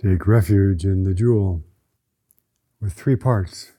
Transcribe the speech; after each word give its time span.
Take 0.00 0.28
refuge 0.28 0.84
in 0.84 1.02
the 1.02 1.12
jewel 1.12 1.64
with 2.80 2.92
three 2.92 3.16
parts. 3.16 3.72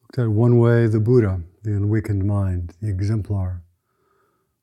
Looked 0.00 0.18
at 0.18 0.34
one 0.34 0.58
way 0.58 0.86
the 0.86 0.98
Buddha, 0.98 1.42
the 1.62 1.76
unawakened 1.76 2.24
mind, 2.24 2.72
the 2.80 2.88
exemplar. 2.88 3.62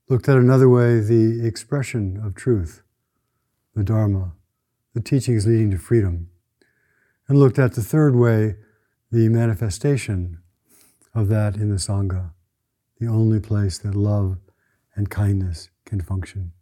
Looked 0.09 0.27
at 0.27 0.37
another 0.37 0.67
way 0.67 0.99
the 0.99 1.45
expression 1.45 2.19
of 2.25 2.33
truth, 2.33 2.81
the 3.75 3.83
Dharma, 3.83 4.31
the 4.95 4.99
teachings 4.99 5.45
leading 5.45 5.69
to 5.69 5.77
freedom. 5.77 6.31
And 7.27 7.37
looked 7.37 7.59
at 7.59 7.73
the 7.73 7.83
third 7.83 8.15
way 8.15 8.55
the 9.11 9.29
manifestation 9.29 10.39
of 11.13 11.27
that 11.27 11.55
in 11.55 11.69
the 11.69 11.75
Sangha, 11.75 12.31
the 12.99 13.05
only 13.05 13.39
place 13.39 13.77
that 13.77 13.93
love 13.93 14.39
and 14.95 15.07
kindness 15.07 15.69
can 15.85 16.01
function. 16.01 16.53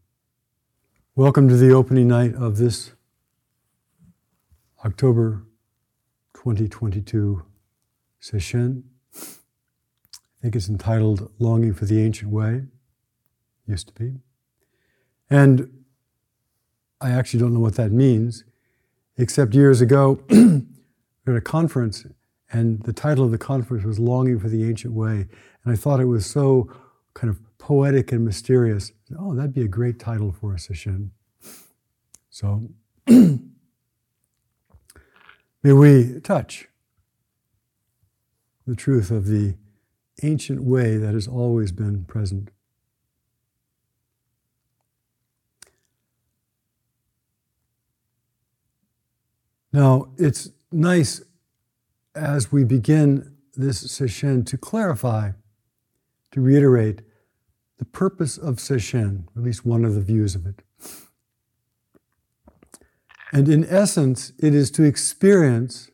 Welcome 1.16 1.48
to 1.48 1.56
the 1.56 1.72
opening 1.72 2.10
night 2.10 2.36
of 2.36 2.58
this 2.58 2.92
October 4.86 5.44
2022 6.36 7.44
session. 8.22 8.84
I 9.14 10.42
think 10.42 10.56
it's 10.56 10.70
entitled 10.70 11.30
Longing 11.38 11.74
for 11.74 11.84
the 11.84 12.02
Ancient 12.02 12.32
Way. 12.32 12.64
Used 13.68 13.88
to 13.88 13.94
be. 13.94 14.14
And 15.30 15.84
I 17.02 17.12
actually 17.12 17.42
don't 17.42 17.54
know 17.54 17.60
what 17.60 17.76
that 17.76 17.92
means, 17.92 18.46
except 19.18 19.54
years 19.54 19.82
ago, 19.82 20.22
at 21.28 21.36
a 21.36 21.42
conference, 21.42 22.06
and 22.52 22.82
the 22.84 22.94
title 22.94 23.26
of 23.26 23.32
the 23.32 23.38
conference 23.38 23.84
was 23.84 24.00
Longing 24.00 24.40
for 24.40 24.48
the 24.48 24.64
Ancient 24.64 24.94
Way. 24.94 25.28
And 25.64 25.74
I 25.74 25.76
thought 25.76 26.00
it 26.00 26.06
was 26.06 26.26
so 26.26 26.72
kind 27.14 27.30
of 27.30 27.42
poetic 27.58 28.14
and 28.14 28.24
mysterious. 28.24 28.94
Oh, 29.20 29.36
that'd 29.36 29.54
be 29.54 29.62
a 29.62 29.68
great 29.68 30.00
title 30.00 30.32
for 30.32 30.54
a 30.54 30.60
session. 30.60 31.12
So, 32.30 32.70
May 35.62 35.74
we 35.74 36.22
touch 36.22 36.68
the 38.66 38.76
truth 38.76 39.12
of 39.12 39.28
the 39.28 39.56
ancient 40.24 40.64
way 40.64 40.98
that 40.98 41.14
has 41.14 41.28
always 41.28 41.72
been 41.72 42.06
present. 42.06 42.52
Now, 49.74 50.12
it's 50.18 50.50
nice 50.72 51.22
as 52.16 52.52
we 52.52 52.64
begin 52.64 53.36
this 53.56 53.92
session 53.92 54.46
to 54.46 54.58
clarify, 54.58 55.32
to 56.32 56.42
reiterate 56.42 57.02
the 57.78 57.86
purpose 57.86 58.38
of 58.38 58.60
session, 58.60 59.28
at 59.36 59.44
least 59.44 59.66
one 59.66 59.86
of 59.86 59.94
the 59.94 60.02
views 60.02 60.36
of 60.36 60.46
it. 60.46 60.62
And 63.32 63.48
in 63.48 63.64
essence, 63.66 64.34
it 64.40 64.56
is 64.56 64.72
to 64.72 64.84
experience 64.84 65.90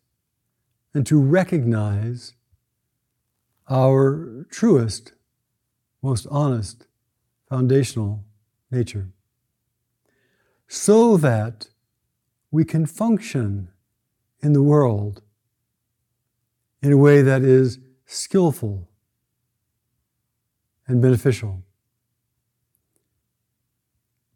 and 0.94 1.06
to 1.08 1.20
recognize 1.20 2.34
our 3.70 4.46
truest, 4.50 5.14
most 6.02 6.26
honest, 6.32 6.88
foundational 7.50 8.24
nature, 8.72 9.10
so 10.68 11.18
that 11.18 11.68
we 12.52 12.64
can 12.64 12.86
function 12.86 13.70
in 14.42 14.54
the 14.54 14.64
world 14.64 15.22
in 16.82 16.92
a 16.92 16.98
way 16.98 17.22
that 17.22 17.42
is 17.42 17.80
skillful 18.06 18.88
and 20.88 21.02
beneficial. 21.02 21.64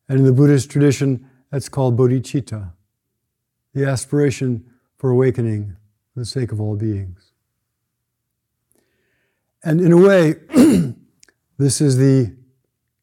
And 0.10 0.20
in 0.20 0.26
the 0.26 0.34
Buddhist 0.34 0.70
tradition, 0.70 1.30
that's 1.52 1.70
called 1.70 1.96
bodhicitta 1.96 2.74
the 3.74 3.86
aspiration 3.86 4.66
for 4.98 5.10
awakening 5.10 5.76
for 6.14 6.20
the 6.20 6.26
sake 6.26 6.52
of 6.52 6.60
all 6.60 6.76
beings. 6.76 7.32
And 9.64 9.82
in 9.82 9.92
a 9.92 9.98
way, 9.98 10.36
this 11.58 11.82
is 11.82 11.98
the 11.98 12.36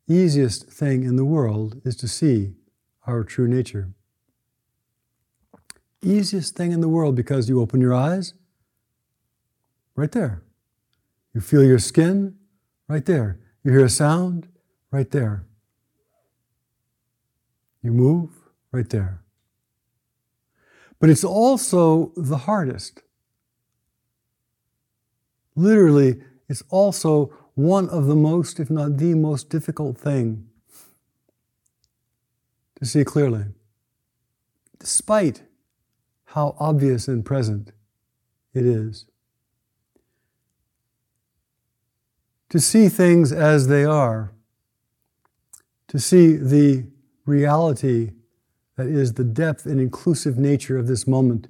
easiest 0.09 0.69
thing 0.69 1.05
in 1.05 1.17
the 1.17 1.25
world 1.25 1.81
is 1.85 1.97
to 1.97 2.09
see 2.09 2.55
our 3.07 3.25
true 3.25 3.49
nature. 3.49 3.91
Easiest 6.03 6.55
thing 6.55 6.73
in 6.73 6.81
the 6.81 6.89
world 6.89 7.15
because 7.15 7.49
you 7.49 7.61
open 7.61 7.81
your 7.81 7.95
eyes, 7.95 8.35
right 9.95 10.13
there. 10.13 10.43
You 11.35 11.41
feel 11.41 11.65
your 11.65 11.79
skin, 11.79 12.37
right 12.89 13.05
there. 13.05 13.39
You 13.63 13.73
hear 13.73 13.85
a 13.85 13.91
sound, 13.91 14.49
right 14.91 15.11
there. 15.11 15.45
You 17.83 17.93
move, 17.93 18.31
right 18.73 18.89
there. 18.89 19.23
But 20.99 21.11
it's 21.11 21.25
also 21.25 22.13
the 22.17 22.39
hardest. 22.39 23.03
Literally, 25.55 26.21
it's 26.49 26.63
also 26.69 27.33
one 27.55 27.89
of 27.89 28.07
the 28.07 28.15
most, 28.15 28.61
if 28.61 28.71
not 28.71 28.99
the 28.99 29.15
most 29.15 29.49
difficult 29.49 29.99
thing 29.99 30.49
to 32.77 32.85
see 32.85 33.05
clearly, 33.05 33.47
despite 34.79 35.43
how 36.27 36.55
obvious 36.59 37.09
and 37.09 37.25
present 37.25 37.73
it 38.53 38.67
is. 38.67 39.07
To 42.51 42.61
see 42.61 42.89
things 42.89 43.33
as 43.33 43.69
they 43.69 43.85
are, 43.85 44.33
to 45.89 45.99
see 45.99 46.37
the 46.37 46.87
reality 47.25 48.13
that 48.77 48.87
is 48.87 49.15
the 49.15 49.25
depth 49.25 49.67
and 49.67 49.81
inclusive 49.81 50.39
nature 50.39 50.77
of 50.77 50.87
this 50.87 51.07
moment, 51.07 51.49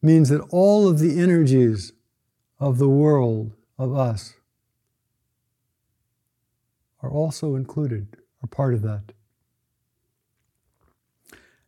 means 0.00 0.28
that 0.28 0.40
all 0.50 0.88
of 0.88 0.98
the 0.98 1.18
energies 1.18 1.92
of 2.60 2.78
the 2.78 2.88
world, 2.88 3.52
of 3.78 3.96
us, 3.96 4.34
are 7.02 7.10
also 7.10 7.54
included, 7.54 8.16
are 8.42 8.48
part 8.48 8.74
of 8.74 8.82
that. 8.82 9.12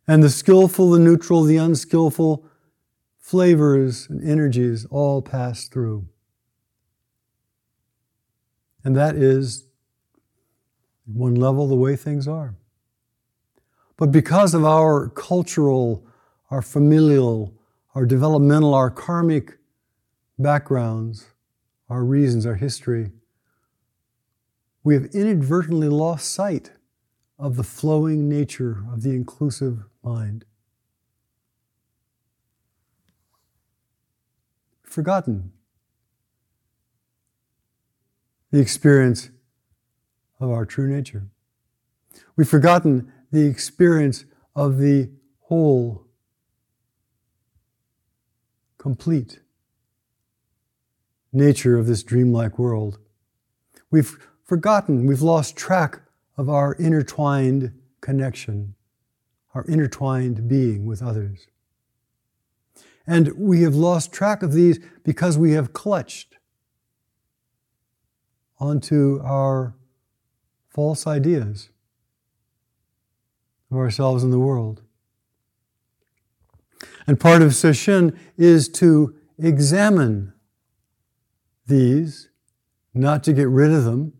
And 0.07 0.21
the 0.21 0.29
skillful, 0.29 0.91
the 0.91 0.99
neutral, 0.99 1.43
the 1.43 1.57
unskillful 1.57 2.45
flavors 3.17 4.07
and 4.09 4.27
energies 4.27 4.85
all 4.89 5.21
pass 5.21 5.67
through. 5.67 6.07
And 8.83 8.95
that 8.95 9.15
is, 9.15 9.65
one 11.05 11.35
level, 11.35 11.67
the 11.67 11.75
way 11.75 11.95
things 11.95 12.27
are. 12.27 12.55
But 14.01 14.11
because 14.11 14.55
of 14.55 14.65
our 14.65 15.09
cultural, 15.09 16.03
our 16.49 16.63
familial, 16.63 17.53
our 17.93 18.07
developmental, 18.07 18.73
our 18.73 18.89
karmic 18.89 19.59
backgrounds, 20.39 21.27
our 21.87 22.03
reasons, 22.03 22.47
our 22.47 22.55
history, 22.55 23.11
we 24.83 24.95
have 24.95 25.05
inadvertently 25.13 25.87
lost 25.87 26.31
sight 26.31 26.71
of 27.37 27.57
the 27.57 27.63
flowing 27.63 28.27
nature 28.27 28.83
of 28.91 29.03
the 29.03 29.11
inclusive 29.11 29.83
mind. 30.03 30.45
Forgotten 34.81 35.51
the 38.49 38.59
experience 38.59 39.29
of 40.39 40.49
our 40.49 40.65
true 40.65 40.87
nature. 40.87 41.27
We've 42.35 42.49
forgotten 42.49 43.13
the 43.31 43.47
experience 43.47 44.25
of 44.55 44.77
the 44.77 45.09
whole, 45.39 46.05
complete 48.77 49.39
nature 51.33 51.77
of 51.77 51.87
this 51.87 52.03
dreamlike 52.03 52.59
world. 52.59 52.99
We've 53.89 54.17
forgotten, 54.43 55.05
we've 55.05 55.21
lost 55.21 55.55
track 55.55 56.01
of 56.37 56.49
our 56.49 56.73
intertwined 56.73 57.73
connection, 58.01 58.75
our 59.53 59.63
intertwined 59.65 60.47
being 60.47 60.85
with 60.85 61.01
others. 61.01 61.47
And 63.07 63.33
we 63.37 63.61
have 63.63 63.75
lost 63.75 64.13
track 64.13 64.43
of 64.43 64.53
these 64.53 64.79
because 65.03 65.37
we 65.37 65.53
have 65.53 65.73
clutched 65.73 66.35
onto 68.59 69.19
our 69.23 69.75
false 70.69 71.07
ideas 71.07 71.70
of 73.71 73.77
ourselves 73.77 74.23
in 74.23 74.31
the 74.31 74.39
world. 74.39 74.81
And 77.07 77.19
part 77.19 77.41
of 77.41 77.51
Sesshin 77.51 78.17
is 78.37 78.69
to 78.69 79.15
examine 79.39 80.33
these, 81.65 82.29
not 82.93 83.23
to 83.23 83.33
get 83.33 83.47
rid 83.47 83.71
of 83.71 83.85
them, 83.85 84.13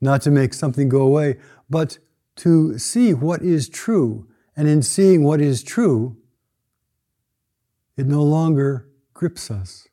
not 0.00 0.22
to 0.22 0.30
make 0.30 0.54
something 0.54 0.88
go 0.88 1.02
away, 1.02 1.38
but 1.68 1.98
to 2.36 2.78
see 2.78 3.12
what 3.12 3.42
is 3.42 3.68
true. 3.68 4.28
And 4.56 4.68
in 4.68 4.82
seeing 4.82 5.24
what 5.24 5.40
is 5.40 5.62
true, 5.62 6.16
it 7.96 8.06
no 8.06 8.22
longer 8.22 8.88
grips 9.14 9.50
us. 9.50 9.88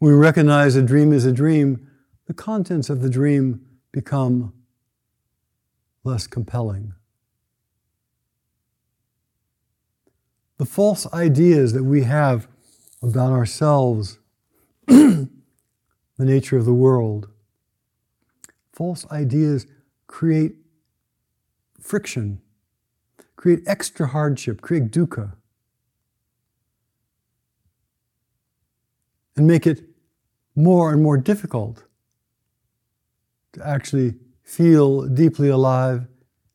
We 0.00 0.12
recognize 0.12 0.74
a 0.74 0.82
dream 0.82 1.12
is 1.12 1.24
a 1.24 1.32
dream, 1.32 1.88
the 2.26 2.34
contents 2.34 2.90
of 2.90 3.02
the 3.02 3.10
dream 3.10 3.64
become 3.92 4.52
less 6.04 6.26
compelling. 6.26 6.94
the 10.62 10.66
false 10.66 11.12
ideas 11.12 11.72
that 11.72 11.82
we 11.82 12.04
have 12.04 12.46
about 13.02 13.32
ourselves, 13.32 14.20
the 14.86 15.28
nature 16.16 16.56
of 16.56 16.64
the 16.64 16.72
world, 16.72 17.28
false 18.72 19.04
ideas 19.10 19.66
create 20.06 20.54
friction, 21.80 22.40
create 23.34 23.58
extra 23.66 24.06
hardship, 24.06 24.60
create 24.60 24.92
dukkha, 24.92 25.32
and 29.34 29.48
make 29.48 29.66
it 29.66 29.82
more 30.54 30.92
and 30.92 31.02
more 31.02 31.18
difficult 31.18 31.82
to 33.52 33.66
actually 33.66 34.14
feel 34.52 35.06
deeply 35.06 35.48
alive 35.48 36.06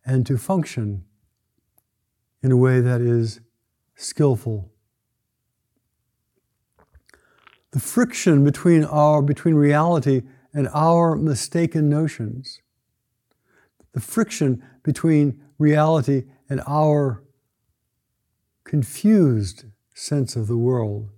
and 0.06 0.24
to 0.24 0.38
function 0.38 1.04
in 2.44 2.52
a 2.52 2.56
way 2.56 2.80
that 2.80 3.02
is 3.02 3.40
skillful. 3.96 4.72
The 7.72 7.80
friction 7.80 8.44
between 8.44 8.84
our 8.84 9.24
between 9.24 9.56
reality 9.56 10.22
and 10.54 10.70
our 10.76 11.16
mistaken 11.16 11.90
notions, 11.90 12.62
the 13.94 14.00
friction 14.00 14.62
between 14.84 15.42
reality 15.58 16.26
and 16.48 16.62
our 16.68 17.24
confused 18.64 19.66
sense 19.96 20.36
of 20.36 20.46
the 20.46 20.58
world, 20.58 21.10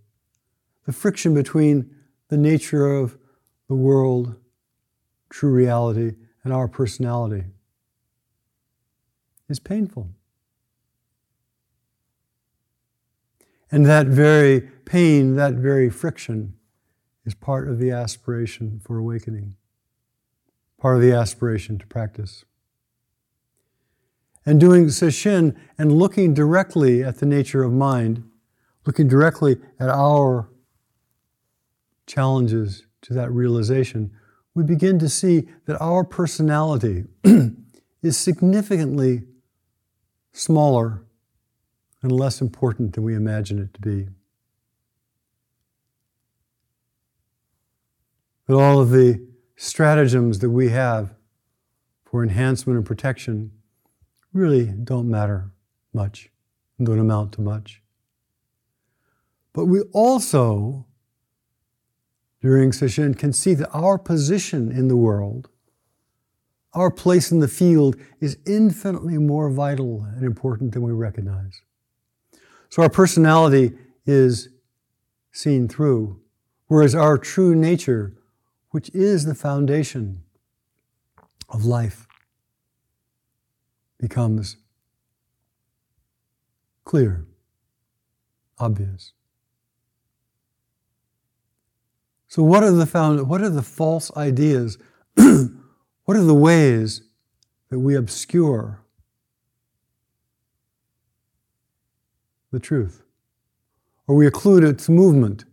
the 0.85 0.93
friction 0.93 1.33
between 1.33 1.93
the 2.29 2.37
nature 2.37 2.89
of 2.89 3.17
the 3.67 3.75
world, 3.75 4.35
true 5.29 5.51
reality, 5.51 6.13
and 6.49 6.57
our 6.57 6.67
personality 6.67 7.43
is 9.49 9.59
painful. 9.59 10.09
And 13.71 13.85
that 13.85 14.07
very 14.07 14.61
pain, 14.61 15.35
that 15.35 15.53
very 15.53 15.91
friction, 15.91 16.55
is 17.23 17.35
part 17.35 17.69
of 17.69 17.77
the 17.77 17.91
aspiration 17.91 18.81
for 18.83 18.97
awakening, 18.97 19.57
part 20.79 20.95
of 20.95 21.03
the 21.03 21.11
aspiration 21.11 21.77
to 21.77 21.85
practice. 21.85 22.45
And 24.43 24.59
doing 24.59 24.87
sesshin 24.87 25.55
and 25.77 25.91
looking 25.91 26.33
directly 26.33 27.03
at 27.03 27.19
the 27.19 27.27
nature 27.27 27.61
of 27.61 27.71
mind, 27.71 28.23
looking 28.87 29.07
directly 29.07 29.57
at 29.79 29.89
our 29.89 30.49
challenges 32.07 32.87
to 33.03 33.13
that 33.13 33.31
realization, 33.31 34.09
we 34.55 34.63
begin 34.63 34.99
to 34.99 35.09
see 35.09 35.47
that 35.65 35.79
our 35.79 36.03
personality 36.03 37.05
is 38.01 38.17
significantly 38.17 39.23
smaller 40.31 41.03
and 42.01 42.11
less 42.11 42.41
important 42.41 42.93
than 42.93 43.03
we 43.03 43.15
imagine 43.15 43.59
it 43.59 43.73
to 43.73 43.81
be. 43.81 44.07
That 48.47 48.55
all 48.55 48.79
of 48.79 48.89
the 48.89 49.25
stratagems 49.55 50.39
that 50.39 50.49
we 50.49 50.69
have 50.69 51.13
for 52.05 52.23
enhancement 52.23 52.77
and 52.77 52.85
protection 52.85 53.51
really 54.33 54.65
don't 54.65 55.09
matter 55.09 55.51
much, 55.93 56.29
don't 56.81 56.99
amount 56.99 57.33
to 57.33 57.41
much. 57.41 57.81
But 59.53 59.65
we 59.65 59.81
also, 59.91 60.85
during 62.41 62.71
sesshin, 62.71 63.17
can 63.17 63.33
see 63.33 63.53
that 63.53 63.69
our 63.71 63.97
position 63.97 64.71
in 64.71 64.87
the 64.87 64.95
world, 64.95 65.49
our 66.73 66.91
place 66.91 67.31
in 67.31 67.39
the 67.39 67.47
field, 67.47 67.95
is 68.19 68.37
infinitely 68.45 69.17
more 69.17 69.49
vital 69.49 70.05
and 70.15 70.23
important 70.23 70.73
than 70.73 70.81
we 70.81 70.91
recognize. 70.91 71.61
So 72.69 72.83
our 72.83 72.89
personality 72.89 73.73
is 74.05 74.49
seen 75.31 75.67
through, 75.67 76.21
whereas 76.67 76.95
our 76.95 77.17
true 77.17 77.55
nature, 77.55 78.15
which 78.71 78.89
is 78.93 79.25
the 79.25 79.35
foundation 79.35 80.23
of 81.49 81.65
life, 81.65 82.07
becomes 83.99 84.57
clear, 86.85 87.25
obvious. 88.57 89.13
So, 92.29 92.43
what 92.43 92.63
are 92.63 92.71
the 92.71 92.85
found, 92.85 93.27
what 93.27 93.41
are 93.41 93.49
the 93.49 93.61
false 93.61 94.15
ideas? 94.15 94.77
what 95.15 96.15
are 96.15 96.23
the 96.23 96.33
ways 96.33 97.01
that 97.69 97.79
we 97.79 97.95
obscure 97.95 98.79
the 102.51 102.59
truth. 102.59 103.03
Or 104.07 104.15
we 104.15 104.27
occlude 104.27 104.67
its 104.67 104.89
movement 104.89 105.45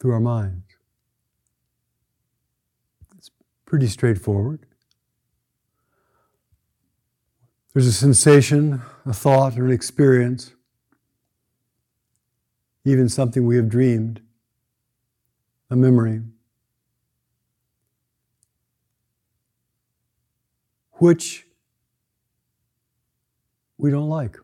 through 0.00 0.12
our 0.12 0.20
minds. 0.20 0.64
It's 3.16 3.30
pretty 3.64 3.86
straightforward. 3.86 4.66
There's 7.72 7.86
a 7.86 7.92
sensation, 7.92 8.82
a 9.06 9.12
thought, 9.12 9.56
or 9.56 9.66
an 9.66 9.70
experience, 9.70 10.52
even 12.88 13.08
something 13.08 13.46
we 13.46 13.56
have 13.56 13.68
dreamed, 13.68 14.20
a 15.70 15.76
memory, 15.76 16.22
which 20.92 21.46
we 23.76 23.90
don't 23.90 24.08
like, 24.08 24.36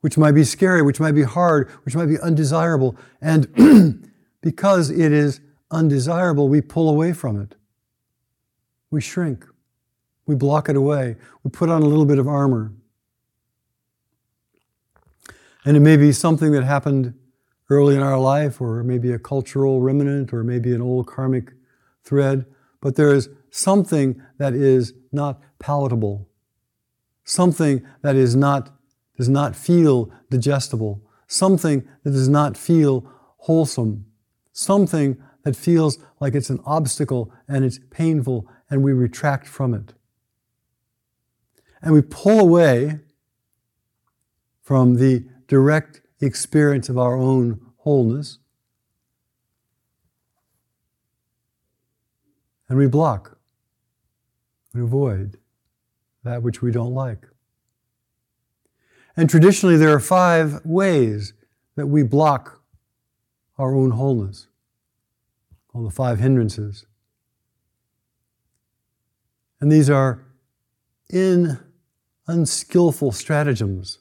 which 0.00 0.16
might 0.16 0.32
be 0.32 0.44
scary, 0.44 0.80
which 0.80 0.98
might 0.98 1.12
be 1.12 1.22
hard, 1.22 1.68
which 1.84 1.94
might 1.94 2.06
be 2.06 2.18
undesirable. 2.18 2.96
And 3.20 4.10
because 4.40 4.90
it 4.90 5.12
is 5.12 5.40
undesirable, 5.70 6.48
we 6.48 6.62
pull 6.62 6.88
away 6.88 7.12
from 7.12 7.40
it. 7.40 7.54
We 8.90 9.00
shrink. 9.00 9.46
We 10.26 10.34
block 10.34 10.68
it 10.68 10.76
away. 10.76 11.16
We 11.42 11.50
put 11.50 11.68
on 11.68 11.82
a 11.82 11.86
little 11.86 12.06
bit 12.06 12.18
of 12.18 12.26
armor. 12.26 12.72
And 15.64 15.76
it 15.76 15.80
may 15.80 15.96
be 15.96 16.12
something 16.12 16.52
that 16.52 16.64
happened 16.64 17.14
early 17.70 17.94
in 17.94 18.02
our 18.02 18.18
life, 18.18 18.60
or 18.60 18.82
maybe 18.82 19.12
a 19.12 19.18
cultural 19.18 19.80
remnant, 19.80 20.32
or 20.32 20.42
maybe 20.44 20.74
an 20.74 20.82
old 20.82 21.06
karmic 21.06 21.52
thread, 22.04 22.44
but 22.80 22.96
there 22.96 23.14
is 23.14 23.28
something 23.50 24.20
that 24.38 24.54
is 24.54 24.92
not 25.12 25.40
palatable. 25.58 26.28
Something 27.24 27.86
that 28.02 28.16
is 28.16 28.34
not, 28.34 28.70
does 29.16 29.28
not 29.28 29.54
feel 29.54 30.10
digestible, 30.30 31.00
something 31.28 31.88
that 32.02 32.10
does 32.10 32.28
not 32.28 32.56
feel 32.56 33.06
wholesome, 33.38 34.04
something 34.52 35.16
that 35.44 35.56
feels 35.56 35.98
like 36.20 36.34
it's 36.34 36.50
an 36.50 36.60
obstacle 36.66 37.32
and 37.48 37.64
it's 37.64 37.78
painful 37.90 38.48
and 38.68 38.82
we 38.82 38.92
retract 38.92 39.46
from 39.46 39.74
it. 39.74 39.94
And 41.80 41.92
we 41.92 42.02
pull 42.02 42.40
away 42.40 43.00
from 44.62 44.96
the 44.96 45.24
direct 45.52 46.00
experience 46.22 46.88
of 46.88 46.96
our 46.96 47.14
own 47.14 47.60
wholeness 47.76 48.38
and 52.70 52.78
we 52.78 52.86
block, 52.86 53.36
we 54.72 54.80
avoid 54.80 55.36
that 56.24 56.42
which 56.42 56.62
we 56.62 56.72
don't 56.72 56.94
like. 56.94 57.28
And 59.14 59.28
traditionally, 59.28 59.76
there 59.76 59.92
are 59.92 60.00
five 60.00 60.64
ways 60.64 61.34
that 61.76 61.86
we 61.86 62.02
block 62.02 62.62
our 63.58 63.74
own 63.74 63.90
wholeness, 63.90 64.46
all 65.74 65.84
the 65.84 65.90
five 65.90 66.18
hindrances. 66.18 66.86
And 69.60 69.70
these 69.70 69.90
are 69.90 70.24
in 71.10 71.58
unskillful 72.26 73.12
stratagems 73.12 73.98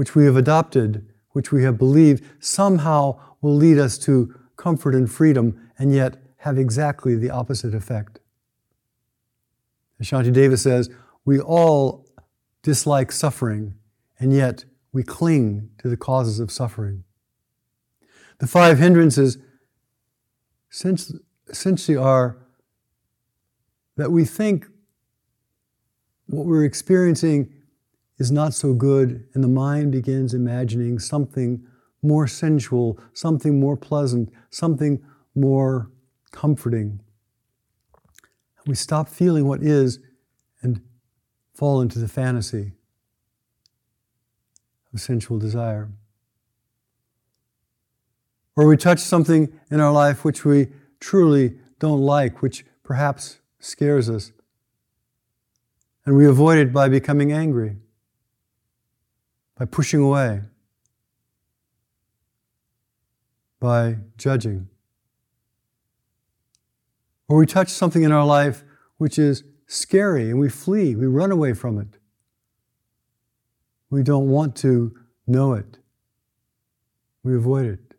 which 0.00 0.14
we 0.14 0.24
have 0.24 0.34
adopted, 0.34 1.06
which 1.32 1.52
we 1.52 1.62
have 1.62 1.76
believed 1.76 2.24
somehow 2.42 3.20
will 3.42 3.54
lead 3.54 3.76
us 3.76 3.98
to 3.98 4.34
comfort 4.56 4.94
and 4.94 5.12
freedom, 5.12 5.70
and 5.78 5.92
yet 5.92 6.16
have 6.38 6.56
exactly 6.56 7.14
the 7.14 7.28
opposite 7.28 7.74
effect. 7.74 8.18
As 10.00 10.08
Davis 10.30 10.62
says, 10.62 10.88
we 11.26 11.38
all 11.38 12.06
dislike 12.62 13.12
suffering, 13.12 13.74
and 14.18 14.32
yet 14.32 14.64
we 14.90 15.02
cling 15.02 15.68
to 15.82 15.88
the 15.90 15.98
causes 15.98 16.40
of 16.40 16.50
suffering. 16.50 17.04
The 18.38 18.46
five 18.46 18.78
hindrances 18.78 19.36
essentially 20.72 21.98
are 21.98 22.38
that 23.98 24.10
we 24.10 24.24
think 24.24 24.66
what 26.24 26.46
we're 26.46 26.64
experiencing 26.64 27.52
is 28.20 28.30
not 28.30 28.52
so 28.52 28.74
good, 28.74 29.26
and 29.32 29.42
the 29.42 29.48
mind 29.48 29.90
begins 29.90 30.34
imagining 30.34 30.98
something 30.98 31.66
more 32.02 32.26
sensual, 32.26 32.98
something 33.14 33.58
more 33.58 33.78
pleasant, 33.78 34.30
something 34.50 35.02
more 35.34 35.90
comforting. 36.30 37.00
We 38.66 38.74
stop 38.74 39.08
feeling 39.08 39.48
what 39.48 39.62
is 39.62 40.00
and 40.60 40.82
fall 41.54 41.80
into 41.80 41.98
the 41.98 42.08
fantasy 42.08 42.72
of 44.92 45.00
sensual 45.00 45.38
desire. 45.38 45.88
Or 48.54 48.66
we 48.66 48.76
touch 48.76 48.98
something 48.98 49.50
in 49.70 49.80
our 49.80 49.92
life 49.92 50.26
which 50.26 50.44
we 50.44 50.68
truly 51.00 51.58
don't 51.78 52.00
like, 52.00 52.42
which 52.42 52.66
perhaps 52.82 53.38
scares 53.58 54.10
us. 54.10 54.32
And 56.04 56.16
we 56.16 56.26
avoid 56.26 56.58
it 56.58 56.70
by 56.70 56.90
becoming 56.90 57.32
angry, 57.32 57.76
by 59.60 59.66
pushing 59.66 60.00
away, 60.00 60.40
by 63.60 63.98
judging. 64.16 64.70
Or 67.28 67.36
we 67.36 67.44
touch 67.44 67.68
something 67.68 68.02
in 68.02 68.10
our 68.10 68.24
life 68.24 68.64
which 68.96 69.18
is 69.18 69.44
scary 69.66 70.30
and 70.30 70.40
we 70.40 70.48
flee, 70.48 70.96
we 70.96 71.06
run 71.06 71.30
away 71.30 71.52
from 71.52 71.78
it. 71.78 71.98
We 73.90 74.02
don't 74.02 74.30
want 74.30 74.56
to 74.56 74.96
know 75.26 75.52
it, 75.52 75.76
we 77.22 77.36
avoid 77.36 77.66
it. 77.66 77.94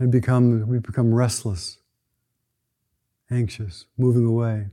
And 0.00 0.10
become, 0.10 0.66
we 0.66 0.80
become 0.80 1.14
restless, 1.14 1.78
anxious, 3.30 3.86
moving 3.96 4.26
away. 4.26 4.70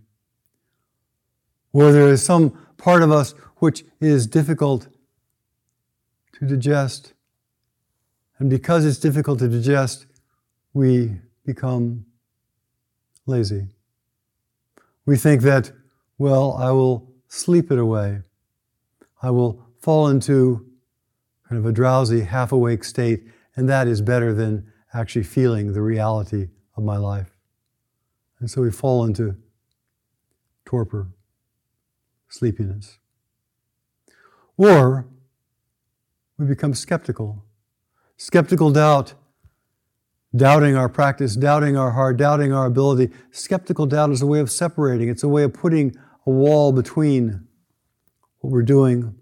Or 1.74 1.92
there 1.92 2.08
is 2.08 2.24
some 2.24 2.58
part 2.78 3.02
of 3.04 3.12
us 3.12 3.34
which 3.58 3.86
is 4.00 4.28
difficult 4.28 4.88
to 6.34 6.46
digest. 6.46 7.14
And 8.40 8.50
because 8.50 8.86
it's 8.86 8.98
difficult 8.98 9.40
to 9.40 9.48
digest, 9.48 10.08
we 10.74 11.20
become 11.46 12.06
lazy. 13.26 13.68
We 15.06 15.18
think 15.18 15.42
that, 15.44 15.72
well, 16.18 16.54
I 16.54 16.72
will 16.72 17.14
sleep 17.28 17.72
it 17.72 17.80
away. 17.80 18.22
I 19.22 19.30
will 19.30 19.64
fall 19.80 20.08
into 20.08 20.66
kind 21.48 21.60
of 21.60 21.66
a 21.66 21.72
drowsy, 21.72 22.22
half 22.22 22.52
awake 22.52 22.84
state, 22.84 23.28
and 23.56 23.70
that 23.70 23.88
is 23.88 24.02
better 24.02 24.34
than 24.34 24.72
actually 24.94 25.24
feeling 25.24 25.74
the 25.74 25.82
reality 25.82 26.48
of 26.76 26.84
my 26.84 26.98
life. 26.98 27.38
And 28.40 28.50
so 28.50 28.62
we 28.62 28.72
fall 28.72 29.06
into 29.06 29.36
torpor, 30.66 31.10
sleepiness. 32.32 32.98
Or 34.58 35.06
we 36.38 36.46
become 36.46 36.74
skeptical. 36.74 37.44
Skeptical 38.18 38.72
doubt, 38.72 39.14
doubting 40.36 40.76
our 40.76 40.90
practice, 40.90 41.36
doubting 41.36 41.78
our 41.78 41.92
heart, 41.92 42.18
doubting 42.18 42.54
our 42.54 42.66
ability. 42.66 43.10
Skeptical 43.32 43.86
doubt 43.86 44.12
is 44.12 44.22
a 44.22 44.28
way 44.28 44.40
of 44.40 44.50
separating, 44.50 45.10
it's 45.10 45.24
a 45.24 45.30
way 45.30 45.44
of 45.44 45.54
putting 45.54 45.96
a 46.26 46.30
wall 46.30 46.72
between 46.72 47.48
what 48.40 48.52
we're 48.52 48.62
doing 48.62 49.16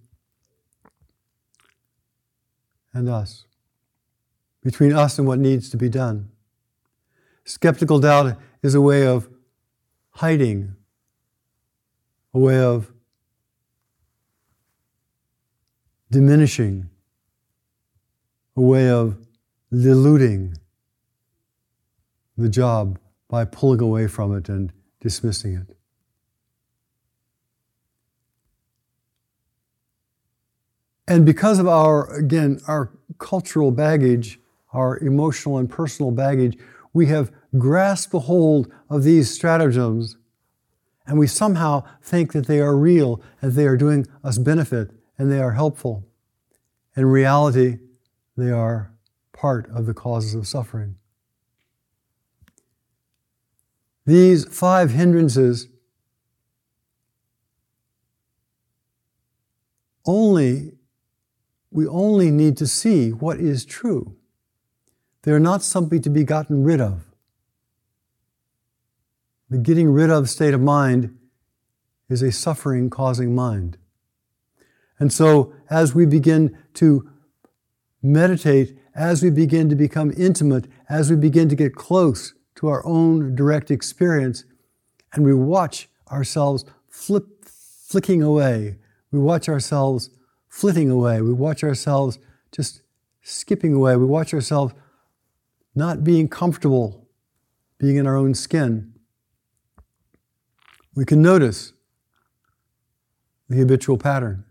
and 2.93 3.09
us 3.09 3.45
between 4.63 4.93
us 4.93 5.17
and 5.17 5.27
what 5.27 5.39
needs 5.39 5.69
to 5.69 5.77
be 5.77 5.89
done. 5.89 6.29
Skeptical 7.43 7.99
doubt 7.99 8.37
is 8.61 8.75
a 8.75 8.81
way 8.81 9.07
of 9.07 9.29
hiding, 10.11 10.75
a 12.33 12.39
way 12.39 12.59
of 12.59 12.91
diminishing, 16.11 16.89
a 18.55 18.61
way 18.61 18.89
of 18.89 19.17
diluting 19.71 20.57
the 22.37 22.49
job 22.49 22.97
by 23.27 23.45
pulling 23.45 23.81
away 23.81 24.07
from 24.07 24.35
it 24.35 24.49
and 24.49 24.73
dismissing 24.99 25.53
it. 25.53 25.75
And 31.07 31.25
because 31.25 31.59
of 31.59 31.67
our, 31.67 32.11
again, 32.13 32.59
our 32.67 32.91
cultural 33.17 33.71
baggage, 33.71 34.39
our 34.73 34.99
emotional 34.99 35.57
and 35.57 35.69
personal 35.69 36.11
baggage, 36.11 36.57
we 36.93 37.07
have 37.07 37.31
grasped 37.57 38.13
a 38.13 38.19
hold 38.19 38.71
of 38.89 39.03
these 39.03 39.33
stratagems 39.33 40.17
and 41.07 41.17
we 41.17 41.25
somehow 41.25 41.83
think 42.03 42.33
that 42.33 42.45
they 42.45 42.59
are 42.59 42.77
real 42.77 43.21
and 43.41 43.53
they 43.53 43.65
are 43.65 43.75
doing 43.75 44.05
us 44.23 44.37
benefit 44.37 44.91
and 45.19 45.29
they 45.29 45.39
are 45.39 45.51
helpful. 45.51 46.05
In 46.95 47.05
reality, 47.05 47.77
they 48.37 48.51
are 48.51 48.93
part 49.33 49.69
of 49.69 49.85
the 49.85 49.93
causes 49.93 50.33
of 50.33 50.47
suffering. 50.47 50.95
These 54.05 54.45
five 54.45 54.91
hindrances 54.91 55.67
only, 60.05 60.71
we 61.69 61.85
only 61.85 62.31
need 62.31 62.57
to 62.57 62.65
see 62.65 63.11
what 63.11 63.39
is 63.39 63.65
true. 63.65 64.15
They 65.23 65.31
are 65.31 65.39
not 65.39 65.61
something 65.61 66.01
to 66.01 66.09
be 66.09 66.23
gotten 66.23 66.63
rid 66.63 66.79
of. 66.79 67.03
The 69.49 69.57
getting 69.57 69.89
rid 69.91 70.09
of 70.09 70.29
state 70.29 70.53
of 70.53 70.61
mind 70.61 71.17
is 72.07 72.21
a 72.21 72.31
suffering 72.31 72.89
causing 72.89 73.35
mind. 73.35 73.77
And 74.99 75.13
so, 75.13 75.53
as 75.69 75.95
we 75.95 76.05
begin 76.05 76.57
to 76.75 77.09
meditate, 78.01 78.77
as 78.93 79.23
we 79.23 79.29
begin 79.29 79.69
to 79.69 79.75
become 79.75 80.11
intimate, 80.17 80.67
as 80.89 81.09
we 81.09 81.15
begin 81.15 81.47
to 81.49 81.55
get 81.55 81.75
close 81.75 82.33
to 82.55 82.67
our 82.67 82.85
own 82.85 83.35
direct 83.35 83.71
experience, 83.71 84.43
and 85.13 85.23
we 85.23 85.33
watch 85.33 85.89
ourselves 86.11 86.65
flip, 86.89 87.45
flicking 87.45 88.21
away, 88.21 88.77
we 89.11 89.19
watch 89.19 89.47
ourselves 89.47 90.09
flitting 90.49 90.89
away, 90.89 91.21
we 91.21 91.31
watch 91.31 91.63
ourselves 91.63 92.19
just 92.51 92.81
skipping 93.21 93.73
away, 93.73 93.95
we 93.95 94.05
watch 94.05 94.33
ourselves 94.33 94.73
not 95.75 96.03
being 96.03 96.27
comfortable 96.27 97.07
being 97.77 97.95
in 97.95 98.05
our 98.05 98.17
own 98.17 98.33
skin, 98.33 98.93
we 100.95 101.05
can 101.05 101.21
notice 101.21 101.71
the 103.47 103.55
habitual 103.55 103.97
pattern. 103.97 104.43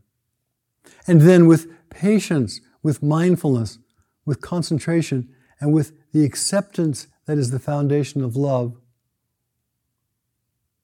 And 1.07 1.23
then 1.23 1.47
with 1.47 1.67
patience, 1.91 2.61
with 2.83 3.03
mindfulness, 3.03 3.79
with 4.25 4.41
concentration, 4.41 5.29
and 5.61 5.73
with 5.73 5.93
the 6.13 6.25
acceptance 6.25 7.09
that 7.27 7.39
is 7.39 7.51
the 7.51 7.59
foundation 7.59 8.23
of 8.23 8.37
love, 8.37 8.77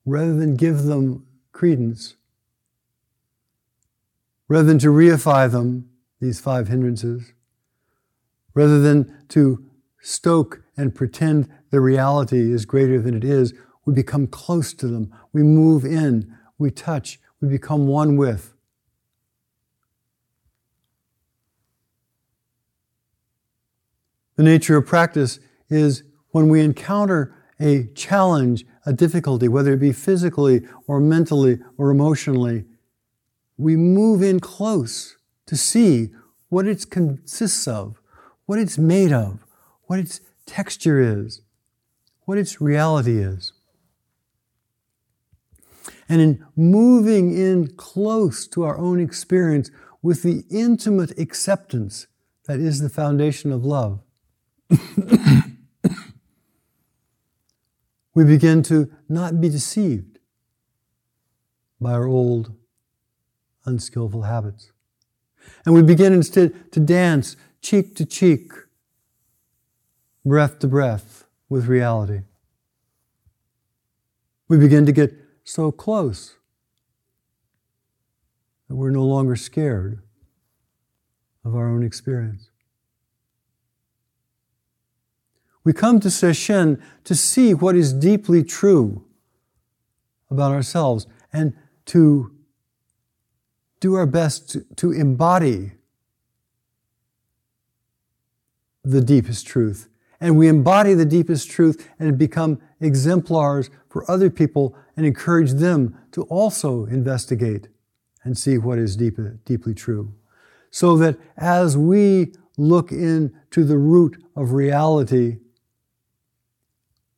rather 0.04 0.34
than 0.34 0.56
give 0.56 0.82
them 0.84 1.26
credence, 1.52 2.16
rather 4.48 4.64
than 4.64 4.78
to 4.78 4.88
reify 4.88 5.50
them, 5.50 5.88
these 6.20 6.40
five 6.40 6.68
hindrances, 6.68 7.32
rather 8.54 8.80
than 8.80 9.24
to 9.28 9.64
stoke 10.00 10.62
and 10.76 10.94
pretend 10.94 11.48
the 11.70 11.80
reality 11.80 12.52
is 12.52 12.64
greater 12.64 13.00
than 13.00 13.14
it 13.14 13.24
is, 13.24 13.54
we 13.84 13.92
become 13.92 14.26
close 14.26 14.72
to 14.74 14.86
them. 14.86 15.12
We 15.32 15.42
move 15.42 15.84
in, 15.84 16.34
we 16.58 16.70
touch, 16.70 17.20
we 17.40 17.48
become 17.48 17.86
one 17.86 18.16
with. 18.16 18.53
The 24.36 24.42
nature 24.42 24.76
of 24.76 24.86
practice 24.86 25.38
is 25.68 26.02
when 26.30 26.48
we 26.48 26.60
encounter 26.60 27.34
a 27.60 27.84
challenge, 27.94 28.64
a 28.84 28.92
difficulty, 28.92 29.48
whether 29.48 29.72
it 29.72 29.80
be 29.80 29.92
physically 29.92 30.62
or 30.86 31.00
mentally 31.00 31.60
or 31.78 31.90
emotionally, 31.90 32.64
we 33.56 33.76
move 33.76 34.22
in 34.22 34.40
close 34.40 35.16
to 35.46 35.56
see 35.56 36.10
what 36.48 36.66
it 36.66 36.90
consists 36.90 37.68
of, 37.68 38.00
what 38.46 38.58
it's 38.58 38.78
made 38.78 39.12
of, 39.12 39.44
what 39.84 39.98
its 39.98 40.20
texture 40.46 41.00
is, 41.00 41.42
what 42.24 42.38
its 42.38 42.60
reality 42.60 43.18
is. 43.18 43.52
And 46.08 46.20
in 46.20 46.44
moving 46.56 47.36
in 47.36 47.68
close 47.76 48.46
to 48.48 48.64
our 48.64 48.76
own 48.76 49.00
experience 49.00 49.70
with 50.02 50.22
the 50.22 50.44
intimate 50.50 51.18
acceptance 51.18 52.06
that 52.46 52.60
is 52.60 52.80
the 52.80 52.90
foundation 52.90 53.52
of 53.52 53.64
love, 53.64 54.03
we 58.14 58.24
begin 58.24 58.62
to 58.64 58.90
not 59.08 59.40
be 59.40 59.48
deceived 59.48 60.18
by 61.80 61.92
our 61.92 62.06
old, 62.06 62.52
unskillful 63.64 64.22
habits. 64.22 64.72
And 65.66 65.74
we 65.74 65.82
begin 65.82 66.12
instead 66.12 66.72
to 66.72 66.80
dance 66.80 67.36
cheek 67.60 67.94
to 67.96 68.06
cheek 68.06 68.52
breath 70.24 70.58
to 70.60 70.66
breath 70.66 71.24
with 71.48 71.66
reality. 71.66 72.22
We 74.48 74.58
begin 74.58 74.86
to 74.86 74.92
get 74.92 75.14
so 75.44 75.70
close 75.70 76.36
that 78.68 78.76
we're 78.76 78.90
no 78.90 79.04
longer 79.04 79.36
scared 79.36 80.02
of 81.44 81.54
our 81.54 81.68
own 81.68 81.82
experience. 81.82 82.50
We 85.64 85.72
come 85.72 85.98
to 86.00 86.08
Sesshin 86.08 86.80
to 87.04 87.14
see 87.14 87.54
what 87.54 87.74
is 87.74 87.92
deeply 87.94 88.44
true 88.44 89.04
about 90.30 90.52
ourselves 90.52 91.06
and 91.32 91.54
to 91.86 92.32
do 93.80 93.94
our 93.94 94.06
best 94.06 94.50
to, 94.50 94.64
to 94.76 94.92
embody 94.92 95.72
the 98.84 99.00
deepest 99.00 99.46
truth. 99.46 99.88
And 100.20 100.36
we 100.36 100.48
embody 100.48 100.94
the 100.94 101.06
deepest 101.06 101.50
truth 101.50 101.88
and 101.98 102.16
become 102.18 102.60
exemplars 102.80 103.70
for 103.88 104.08
other 104.10 104.30
people 104.30 104.76
and 104.96 105.06
encourage 105.06 105.52
them 105.52 105.98
to 106.12 106.22
also 106.24 106.84
investigate 106.86 107.68
and 108.22 108.36
see 108.36 108.58
what 108.58 108.78
is 108.78 108.96
deep, 108.96 109.18
deeply 109.44 109.74
true. 109.74 110.14
So 110.70 110.96
that 110.98 111.18
as 111.36 111.76
we 111.76 112.32
look 112.56 112.92
into 112.92 113.64
the 113.64 113.78
root 113.78 114.22
of 114.36 114.52
reality, 114.52 115.38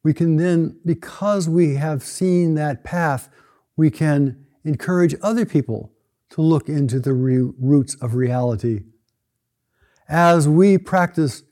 we 0.07 0.15
can 0.15 0.37
then, 0.37 0.79
because 0.85 1.49
we 1.49 1.75
have 1.75 2.01
seen 2.01 2.55
that 2.55 2.85
path, 2.85 3.29
we 3.77 3.91
can 3.91 4.47
encourage 4.63 5.17
other 5.21 5.45
people 5.45 5.91
to 6.31 6.41
look 6.41 6.69
into 6.69 7.01
the 7.01 7.13
re- 7.13 7.51
roots 7.59 7.97
of 7.97 8.15
reality. 8.15 8.85
As 10.09 10.49
we 10.49 10.79
practice 10.79 11.43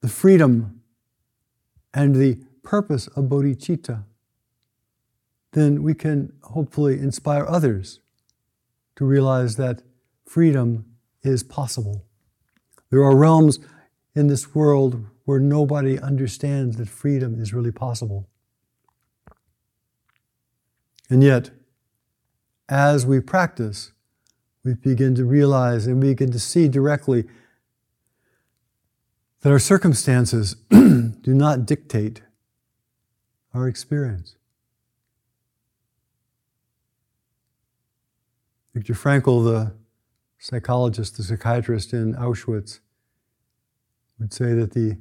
the 0.00 0.08
freedom 0.08 0.80
and 1.94 2.16
the 2.16 2.42
purpose 2.64 3.06
of 3.06 3.26
bodhicitta, 3.26 4.02
then 5.52 5.84
we 5.84 5.94
can 5.94 6.32
hopefully 6.42 6.94
inspire 6.98 7.46
others 7.46 8.00
to 8.96 9.04
realize 9.04 9.54
that 9.54 9.82
freedom 10.26 10.84
is 11.22 11.44
possible. 11.44 12.04
There 12.90 13.04
are 13.04 13.14
realms 13.14 13.60
in 14.14 14.26
this 14.26 14.54
world 14.54 15.06
where 15.24 15.38
nobody 15.38 15.98
understands 15.98 16.76
that 16.76 16.88
freedom 16.88 17.40
is 17.40 17.54
really 17.54 17.72
possible. 17.72 18.28
And 21.08 21.22
yet, 21.22 21.50
as 22.68 23.04
we 23.04 23.20
practice, 23.20 23.92
we 24.64 24.74
begin 24.74 25.14
to 25.16 25.24
realize 25.24 25.86
and 25.86 26.02
we 26.02 26.10
begin 26.10 26.30
to 26.32 26.38
see 26.38 26.68
directly 26.68 27.24
that 29.40 29.50
our 29.50 29.58
circumstances 29.58 30.54
do 30.70 31.20
not 31.34 31.66
dictate 31.66 32.22
our 33.54 33.66
experience. 33.66 34.36
Viktor 38.74 38.94
Frankl, 38.94 39.44
the 39.44 39.72
psychologist, 40.38 41.16
the 41.16 41.22
psychiatrist 41.24 41.92
in 41.92 42.14
Auschwitz, 42.14 42.80
would 44.20 44.32
say 44.32 44.52
that 44.52 44.72
the, 44.72 44.96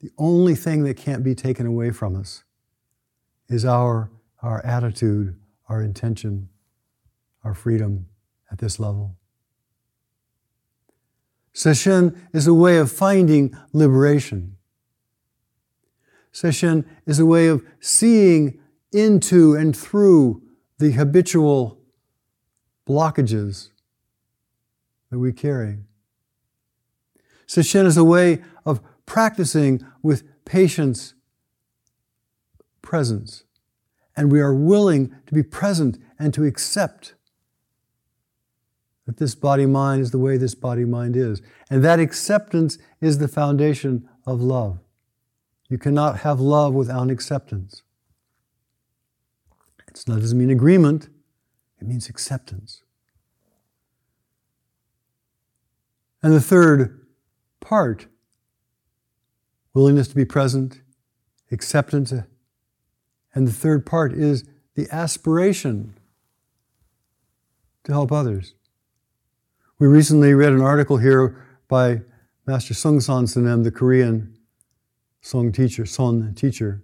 the 0.00 0.10
only 0.16 0.54
thing 0.54 0.84
that 0.84 0.96
can't 0.96 1.22
be 1.22 1.34
taken 1.34 1.66
away 1.66 1.90
from 1.90 2.16
us 2.16 2.44
is 3.48 3.64
our, 3.64 4.10
our 4.40 4.64
attitude, 4.64 5.36
our 5.68 5.82
intention, 5.82 6.48
our 7.44 7.54
freedom 7.54 8.06
at 8.50 8.58
this 8.58 8.78
level. 8.78 9.16
Sesshin 11.52 12.16
is 12.32 12.46
a 12.46 12.54
way 12.54 12.78
of 12.78 12.90
finding 12.90 13.54
liberation. 13.72 14.56
Sesshin 16.32 16.86
is 17.04 17.18
a 17.18 17.26
way 17.26 17.48
of 17.48 17.62
seeing 17.80 18.58
into 18.92 19.54
and 19.54 19.76
through 19.76 20.42
the 20.78 20.92
habitual 20.92 21.78
blockages 22.88 23.68
that 25.10 25.18
we 25.18 25.32
carry. 25.32 25.78
Sesshin 27.52 27.84
is 27.84 27.98
a 27.98 28.04
way 28.04 28.42
of 28.64 28.80
practicing 29.04 29.84
with 30.02 30.22
patience, 30.46 31.12
presence. 32.80 33.44
And 34.16 34.32
we 34.32 34.40
are 34.40 34.54
willing 34.54 35.14
to 35.26 35.34
be 35.34 35.42
present 35.42 35.98
and 36.18 36.32
to 36.32 36.44
accept 36.44 37.14
that 39.04 39.18
this 39.18 39.34
body 39.34 39.66
mind 39.66 40.00
is 40.00 40.12
the 40.12 40.18
way 40.18 40.38
this 40.38 40.54
body 40.54 40.86
mind 40.86 41.14
is. 41.14 41.42
And 41.68 41.84
that 41.84 42.00
acceptance 42.00 42.78
is 43.02 43.18
the 43.18 43.28
foundation 43.28 44.08
of 44.26 44.40
love. 44.40 44.78
You 45.68 45.76
cannot 45.76 46.20
have 46.20 46.40
love 46.40 46.72
without 46.72 47.10
acceptance. 47.10 47.82
It 49.86 50.02
doesn't 50.06 50.38
mean 50.38 50.48
agreement, 50.48 51.10
it 51.78 51.86
means 51.86 52.08
acceptance. 52.08 52.82
And 56.22 56.32
the 56.32 56.40
third 56.40 57.01
part 57.62 58.06
willingness 59.74 60.08
to 60.08 60.14
be 60.14 60.24
present, 60.24 60.82
acceptance. 61.50 62.12
And 63.34 63.48
the 63.48 63.52
third 63.52 63.86
part 63.86 64.12
is 64.12 64.44
the 64.74 64.86
aspiration 64.90 65.98
to 67.84 67.92
help 67.92 68.12
others. 68.12 68.54
We 69.78 69.86
recently 69.86 70.34
read 70.34 70.52
an 70.52 70.60
article 70.60 70.98
here 70.98 71.44
by 71.68 72.02
Master 72.46 72.74
Sung 72.74 72.98
Seung 72.98 73.28
Sahn 73.28 73.44
Sunim, 73.44 73.64
the 73.64 73.70
Korean 73.70 74.36
song 75.20 75.52
teacher, 75.52 75.86
son 75.86 76.34
teacher, 76.34 76.82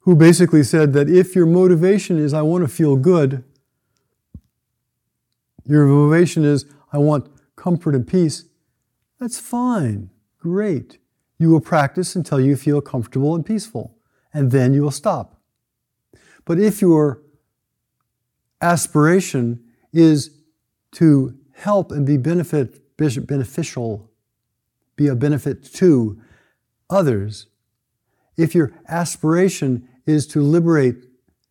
who 0.00 0.16
basically 0.16 0.62
said 0.62 0.92
that 0.92 1.08
if 1.08 1.34
your 1.34 1.46
motivation 1.46 2.18
is, 2.18 2.34
I 2.34 2.42
want 2.42 2.62
to 2.62 2.68
feel 2.68 2.96
good, 2.96 3.44
your 5.64 5.86
motivation 5.86 6.44
is, 6.44 6.66
I 6.92 6.98
want 6.98 7.31
comfort 7.62 7.94
and 7.94 8.08
peace, 8.08 8.46
that's 9.20 9.38
fine, 9.38 10.10
great. 10.36 10.98
You 11.38 11.48
will 11.50 11.60
practice 11.60 12.16
until 12.16 12.40
you 12.40 12.56
feel 12.56 12.80
comfortable 12.80 13.36
and 13.36 13.46
peaceful, 13.46 13.96
and 14.34 14.50
then 14.50 14.74
you 14.74 14.82
will 14.82 14.90
stop. 14.90 15.40
But 16.44 16.58
if 16.58 16.80
your 16.80 17.22
aspiration 18.60 19.62
is 19.92 20.40
to 20.92 21.38
help 21.52 21.92
and 21.92 22.04
be 22.04 22.16
benefit, 22.16 22.96
beneficial, 22.96 24.10
be 24.96 25.06
a 25.06 25.14
benefit 25.14 25.62
to 25.74 26.20
others, 26.90 27.46
if 28.36 28.56
your 28.56 28.72
aspiration 28.88 29.88
is 30.04 30.26
to 30.26 30.42
liberate, 30.42 30.96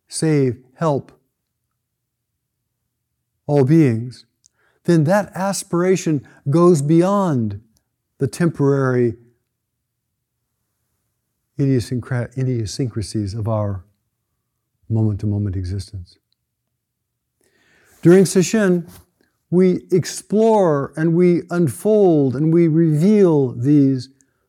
save, 0.08 0.62
help 0.74 1.10
all 3.46 3.64
beings, 3.64 4.26
then 4.84 5.04
that 5.04 5.30
aspiration 5.34 6.26
goes 6.50 6.82
beyond 6.82 7.60
the 8.18 8.26
temporary 8.26 9.14
idiosyncrasies 11.60 13.34
of 13.34 13.46
our 13.46 13.84
moment 14.88 15.20
to 15.20 15.26
moment 15.26 15.56
existence. 15.56 16.18
During 18.02 18.24
Sesshin, 18.24 18.90
we 19.50 19.82
explore 19.92 20.92
and 20.96 21.14
we 21.14 21.42
unfold 21.50 22.34
and 22.34 22.52
we 22.52 22.68
reveal 22.68 23.52
these 23.52 24.08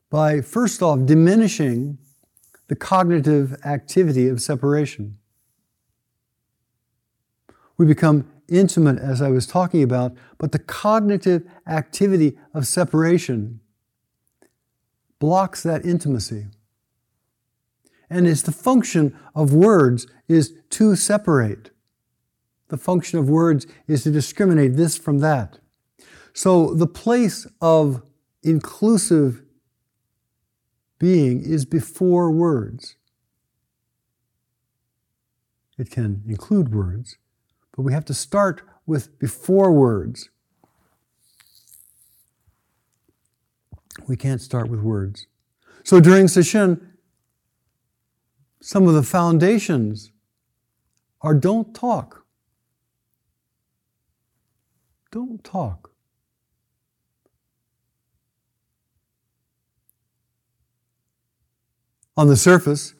by, 0.10 0.42
first 0.42 0.82
off, 0.82 1.06
diminishing 1.06 1.98
the 2.68 2.76
cognitive 2.76 3.54
activity 3.66 4.28
of 4.28 4.42
separation. 4.42 5.18
We 7.78 7.86
become 7.86 8.32
intimate, 8.50 9.00
as 9.00 9.22
I 9.22 9.30
was 9.30 9.48
talking 9.48 9.84
about, 9.84 10.14
but 10.38 10.52
the 10.52 10.60
cognitive 10.60 11.44
activity 11.68 12.38
of 12.54 12.68
separation 12.68 13.60
blocks 15.20 15.64
that 15.64 15.86
intimacy. 15.86 16.48
And 18.10 18.28
it's 18.28 18.42
the 18.42 18.52
function 18.52 19.18
of 19.34 19.54
words 19.54 20.08
is 20.28 20.54
to 20.72 20.96
separate 20.96 21.72
the 22.74 22.78
function 22.78 23.20
of 23.20 23.30
words 23.30 23.68
is 23.88 24.02
to 24.02 24.10
discriminate 24.10 24.76
this 24.76 24.98
from 24.98 25.20
that. 25.20 25.60
So 26.34 26.74
the 26.74 26.88
place 26.88 27.46
of 27.62 28.02
inclusive 28.42 29.44
being 30.98 31.44
is 31.44 31.66
before 31.66 32.32
words. 32.32 32.96
It 35.78 35.92
can 35.92 36.24
include 36.28 36.74
words, 36.74 37.18
but 37.76 37.84
we 37.84 37.94
have 37.94 38.06
to 38.06 38.14
start 38.14 38.62
with 38.86 39.18
before 39.20 39.72
words. 39.72 40.30
We 44.08 44.16
can't 44.16 44.42
start 44.42 44.70
with 44.70 44.82
words. 44.82 45.28
So 45.84 46.00
during 46.00 46.26
Sesshin, 46.26 46.80
some 48.62 48.88
of 48.88 48.94
the 48.94 49.04
foundations 49.04 50.12
are 51.22 51.34
don't 51.34 51.74
talk. 51.74 52.26
Don't 55.12 55.44
talk. 55.44 55.92
On 62.16 62.28
the 62.28 62.38
surface, 62.38 62.94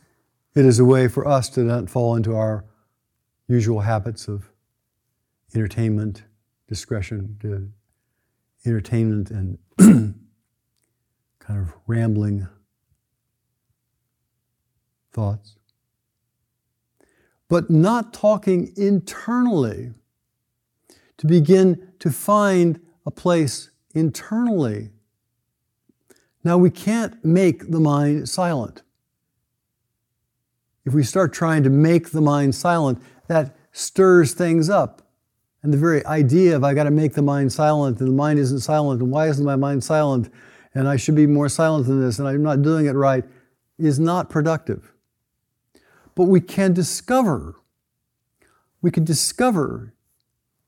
it 0.56 0.66
is 0.66 0.80
a 0.80 0.86
way 0.86 1.08
for 1.08 1.28
us 1.28 1.50
to 1.50 1.62
not 1.62 1.90
fall 1.90 2.16
into 2.16 2.36
our 2.36 2.66
usual 3.48 3.82
habits 3.82 4.28
of 4.28 4.50
entertainment, 5.56 6.24
discretion, 6.68 7.74
entertainment, 8.66 9.32
and 9.32 9.58
kind 11.40 11.60
of 11.60 11.74
rambling 11.88 12.48
thoughts. 15.12 15.58
but 17.48 17.70
not 17.70 18.14
talking 18.14 18.74
internally, 18.76 19.94
to 21.18 21.28
begin 21.28 21.88
to 22.00 22.10
find 22.10 22.82
a 23.06 23.12
place 23.12 23.70
internally. 23.94 24.90
Now, 26.44 26.58
we 26.58 26.70
can't 26.72 27.24
make 27.24 27.70
the 27.70 27.80
mind 27.80 28.28
silent. 28.28 28.82
If 30.84 30.94
we 30.94 31.04
start 31.04 31.32
trying 31.32 31.64
to 31.64 31.70
make 31.70 32.10
the 32.10 32.22
mind 32.22 32.56
silent, 32.56 33.02
that 33.28 33.56
stirs 33.72 34.34
things 34.34 34.70
up. 34.70 35.03
And 35.64 35.72
the 35.72 35.78
very 35.78 36.06
idea 36.06 36.56
of 36.56 36.64
I 36.64 36.74
got 36.74 36.84
to 36.84 36.92
make 36.92 37.14
the 37.14 37.22
mind 37.22 37.52
silent 37.52 38.00
and 38.00 38.10
the 38.10 38.14
mind 38.14 38.38
isn't 38.38 38.60
silent 38.60 39.02
and 39.02 39.10
why 39.10 39.30
isn't 39.30 39.46
my 39.46 39.56
mind 39.56 39.84
silent 39.84 40.30
and 40.76 40.88
I 40.88 40.98
should 40.98 41.16
be 41.16 41.26
more 41.26 41.50
silent 41.50 41.88
than 41.88 42.02
this 42.02 42.20
and 42.20 42.28
I'm 42.28 42.44
not 42.44 42.62
doing 42.62 42.86
it 42.86 42.92
right 42.92 43.24
is 43.78 44.00
not 44.00 44.30
productive. 44.30 44.92
But 46.16 46.26
we 46.26 46.42
can 46.42 46.74
discover, 46.74 47.56
we 48.82 48.92
can 48.92 49.04
discover 49.04 49.94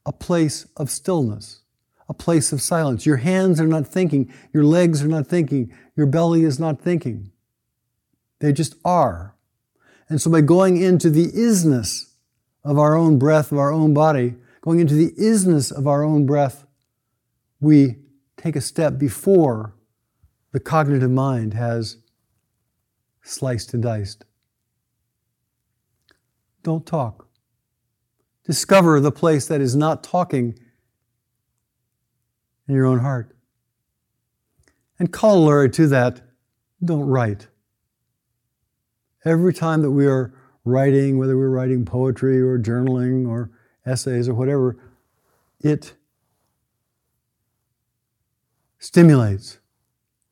a 0.05 0.13
place 0.13 0.65
of 0.77 0.89
stillness, 0.89 1.61
a 2.07 2.13
place 2.13 2.51
of 2.51 2.61
silence. 2.61 3.05
Your 3.05 3.17
hands 3.17 3.59
are 3.59 3.67
not 3.67 3.87
thinking, 3.87 4.31
your 4.53 4.63
legs 4.63 5.03
are 5.03 5.07
not 5.07 5.27
thinking, 5.27 5.73
your 5.95 6.07
belly 6.07 6.43
is 6.43 6.59
not 6.59 6.81
thinking. 6.81 7.31
They 8.39 8.53
just 8.53 8.75
are. 8.85 9.35
And 10.07 10.21
so 10.21 10.31
by 10.31 10.41
going 10.41 10.77
into 10.81 11.09
the 11.09 11.27
isness 11.27 12.11
of 12.63 12.77
our 12.77 12.95
own 12.95 13.17
breath, 13.17 13.51
of 13.51 13.57
our 13.57 13.71
own 13.71 13.93
body, 13.93 14.35
going 14.65 14.79
into 14.79 14.95
the 14.95 15.11
isness 15.11 15.71
of 15.71 15.85
our 15.85 16.03
own 16.03 16.25
breath, 16.25 16.65
we 17.61 17.97
take 18.35 18.55
a 18.55 18.61
step 18.61 18.97
before 18.97 19.75
the 20.53 20.59
cognitive 20.59 21.11
mind 21.11 21.53
has 21.53 21.97
sliced 23.21 23.75
and 23.75 23.83
diced. 23.83 24.25
Don't 26.63 26.85
talk. 26.85 27.27
Discover 28.43 29.01
the 29.01 29.11
place 29.11 29.47
that 29.47 29.61
is 29.61 29.75
not 29.75 30.03
talking 30.03 30.57
in 32.67 32.73
your 32.73 32.87
own 32.87 32.99
heart. 32.99 33.35
And 34.97 35.13
corollary 35.13 35.69
to 35.71 35.85
that, 35.87 36.21
don't 36.83 37.05
write. 37.05 37.49
Every 39.23 39.53
time 39.53 39.83
that 39.83 39.91
we 39.91 40.07
are 40.07 40.33
writing, 40.63 41.19
whether 41.19 41.37
we're 41.37 41.49
writing 41.49 41.85
poetry 41.85 42.41
or 42.41 42.57
journaling 42.57 43.27
or 43.27 43.51
essays 43.85 44.27
or 44.27 44.33
whatever, 44.33 44.77
it 45.61 45.93
stimulates, 48.79 49.59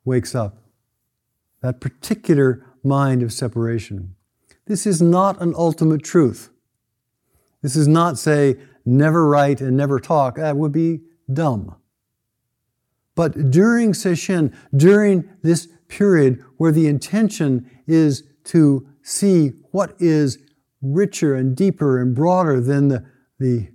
wakes 0.06 0.36
up 0.36 0.63
that 1.63 1.80
particular 1.80 2.66
mind 2.84 3.24
of 3.24 3.32
separation. 3.32 4.16
This 4.68 4.86
is 4.86 5.02
not 5.02 5.42
an 5.42 5.54
ultimate 5.58 6.04
truth. 6.04 6.50
This 7.62 7.76
is 7.76 7.88
not 7.88 8.20
say, 8.20 8.58
never 8.86 9.28
write 9.28 9.62
and 9.62 9.76
never 9.76 10.00
talk. 10.00 10.36
That 10.36 10.58
would 10.58 10.74
be 10.74 11.02
dumb. 11.32 11.76
But 13.16 13.50
during 13.50 13.94
sesshin, 13.94 14.54
during 14.76 15.30
this 15.42 15.70
period 15.88 16.44
where 16.58 16.72
the 16.72 16.88
intention 16.88 17.70
is 17.88 18.24
to 18.46 18.88
see 19.02 19.54
what 19.72 19.96
is 20.00 20.39
richer 20.82 21.34
and 21.34 21.56
deeper 21.56 21.98
and 22.02 22.13
broader 22.13 22.60
than 22.60 22.89
the, 22.89 23.06
the, 23.39 23.69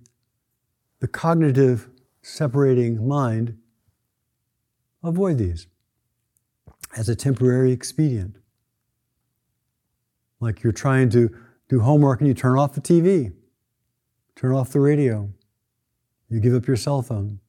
the 1.01 1.09
cognitive 1.09 1.89
separating 2.23 3.07
mind, 3.07 3.57
avoid 5.03 5.39
these 5.39 5.67
as 6.97 7.09
a 7.09 7.15
temporary 7.15 7.73
expedient. 7.73 8.37
Like 10.41 10.63
you're 10.63 10.73
trying 10.73 11.11
to 11.11 11.35
do 11.69 11.81
homework 11.81 12.21
and 12.21 12.29
you 12.29 12.35
turn 12.35 12.59
off 12.59 12.75
the 12.75 12.81
TV, 12.81 13.33
turn 14.37 14.53
off 14.53 14.71
the 14.71 14.81
radio, 14.81 15.31
you 16.29 16.41
give 16.41 16.55
up 16.55 16.67
your 16.67 16.77
cell 16.77 17.03
phone. 17.03 17.41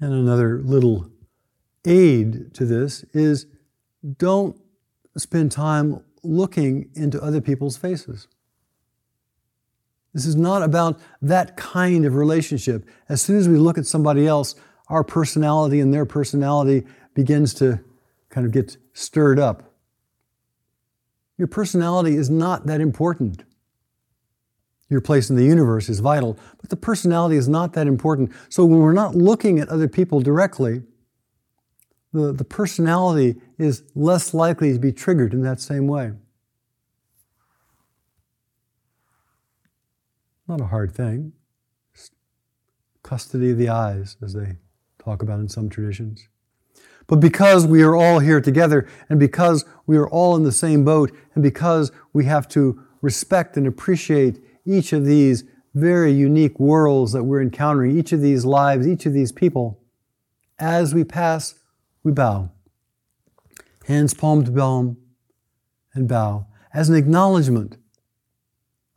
And 0.00 0.12
another 0.12 0.60
little 0.62 1.10
aid 1.84 2.52
to 2.54 2.64
this 2.64 3.04
is 3.14 3.46
don't 4.18 4.60
spend 5.16 5.52
time 5.52 6.02
looking 6.22 6.90
into 6.94 7.22
other 7.22 7.40
people's 7.40 7.76
faces. 7.76 8.28
This 10.12 10.26
is 10.26 10.36
not 10.36 10.62
about 10.62 11.00
that 11.22 11.56
kind 11.56 12.04
of 12.04 12.14
relationship. 12.14 12.88
As 13.08 13.20
soon 13.20 13.36
as 13.36 13.48
we 13.48 13.56
look 13.56 13.78
at 13.78 13.86
somebody 13.86 14.26
else, 14.26 14.54
our 14.88 15.02
personality 15.02 15.80
and 15.80 15.92
their 15.92 16.06
personality 16.06 16.86
begins 17.14 17.52
to 17.54 17.80
kind 18.28 18.46
of 18.46 18.52
get 18.52 18.76
stirred 18.92 19.38
up. 19.38 19.74
Your 21.36 21.48
personality 21.48 22.14
is 22.14 22.30
not 22.30 22.66
that 22.66 22.80
important. 22.80 23.44
Your 24.88 25.00
place 25.00 25.30
in 25.30 25.36
the 25.36 25.44
universe 25.44 25.88
is 25.88 25.98
vital, 25.98 26.38
but 26.60 26.70
the 26.70 26.76
personality 26.76 27.36
is 27.36 27.48
not 27.48 27.72
that 27.72 27.86
important. 27.86 28.30
So 28.48 28.64
when 28.64 28.78
we're 28.80 28.92
not 28.92 29.16
looking 29.16 29.58
at 29.58 29.68
other 29.68 29.88
people 29.88 30.20
directly, 30.20 30.82
the, 32.14 32.32
the 32.32 32.44
personality 32.44 33.34
is 33.58 33.82
less 33.96 34.32
likely 34.32 34.72
to 34.72 34.78
be 34.78 34.92
triggered 34.92 35.34
in 35.34 35.42
that 35.42 35.60
same 35.60 35.88
way. 35.88 36.12
Not 40.46 40.60
a 40.60 40.66
hard 40.66 40.94
thing. 40.94 41.32
Custody 43.02 43.50
of 43.50 43.58
the 43.58 43.68
eyes, 43.68 44.16
as 44.22 44.32
they 44.32 44.56
talk 44.98 45.22
about 45.22 45.40
in 45.40 45.48
some 45.48 45.68
traditions. 45.68 46.28
But 47.08 47.16
because 47.16 47.66
we 47.66 47.82
are 47.82 47.96
all 47.96 48.20
here 48.20 48.40
together, 48.40 48.88
and 49.08 49.18
because 49.18 49.64
we 49.86 49.96
are 49.96 50.08
all 50.08 50.36
in 50.36 50.44
the 50.44 50.52
same 50.52 50.84
boat, 50.84 51.10
and 51.34 51.42
because 51.42 51.90
we 52.12 52.26
have 52.26 52.46
to 52.50 52.80
respect 53.02 53.56
and 53.56 53.66
appreciate 53.66 54.40
each 54.64 54.92
of 54.92 55.04
these 55.04 55.44
very 55.74 56.12
unique 56.12 56.60
worlds 56.60 57.12
that 57.12 57.24
we're 57.24 57.42
encountering, 57.42 57.98
each 57.98 58.12
of 58.12 58.20
these 58.20 58.44
lives, 58.44 58.86
each 58.86 59.04
of 59.04 59.12
these 59.12 59.32
people, 59.32 59.80
as 60.60 60.94
we 60.94 61.02
pass, 61.02 61.56
we 62.04 62.12
bow. 62.12 62.50
Hands 63.86 64.14
palm 64.14 64.44
to 64.44 64.52
palm 64.52 64.96
and 65.94 66.08
bow 66.08 66.46
as 66.72 66.88
an 66.88 66.94
acknowledgement 66.94 67.76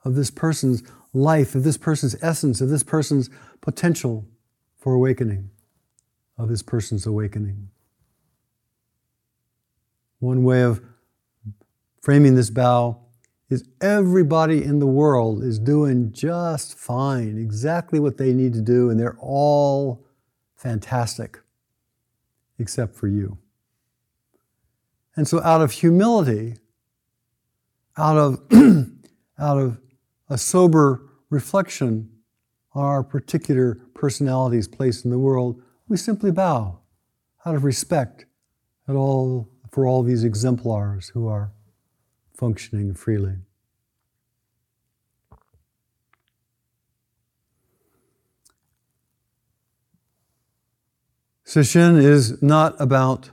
of 0.05 0.15
this 0.15 0.29
person's 0.29 0.83
life, 1.13 1.55
of 1.55 1.63
this 1.63 1.77
person's 1.77 2.15
essence, 2.21 2.61
of 2.61 2.69
this 2.69 2.83
person's 2.83 3.29
potential 3.61 4.27
for 4.77 4.93
awakening, 4.93 5.49
of 6.37 6.49
this 6.49 6.61
person's 6.61 7.05
awakening. 7.05 7.69
One 10.19 10.43
way 10.43 10.61
of 10.63 10.81
framing 12.01 12.35
this 12.35 12.49
bow 12.49 12.99
is 13.49 13.67
everybody 13.81 14.63
in 14.63 14.79
the 14.79 14.87
world 14.87 15.43
is 15.43 15.59
doing 15.59 16.11
just 16.11 16.77
fine, 16.77 17.37
exactly 17.37 17.99
what 17.99 18.17
they 18.17 18.33
need 18.33 18.53
to 18.53 18.61
do, 18.61 18.89
and 18.89 18.99
they're 18.99 19.17
all 19.19 20.05
fantastic, 20.55 21.39
except 22.59 22.95
for 22.95 23.07
you. 23.07 23.37
And 25.15 25.27
so, 25.27 25.41
out 25.41 25.61
of 25.61 25.71
humility, 25.71 26.57
out 27.97 28.17
of, 28.17 28.41
out 29.39 29.57
of 29.57 29.79
a 30.29 30.37
sober 30.37 31.01
reflection 31.29 32.09
on 32.73 32.83
our 32.83 33.03
particular 33.03 33.75
personality's 33.95 34.67
place 34.67 35.03
in 35.03 35.11
the 35.11 35.17
world, 35.17 35.61
we 35.87 35.97
simply 35.97 36.31
bow 36.31 36.79
out 37.45 37.55
of 37.55 37.63
respect 37.63 38.25
at 38.87 38.95
all, 38.95 39.49
for 39.71 39.85
all 39.85 40.03
these 40.03 40.23
exemplars 40.23 41.09
who 41.09 41.27
are 41.27 41.51
functioning 42.33 42.93
freely. 42.93 43.37
Sesshin 51.47 51.95
is 51.95 52.41
not 52.43 52.75
about 52.77 53.29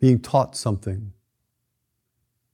being 0.00 0.18
taught 0.18 0.56
something. 0.56 1.12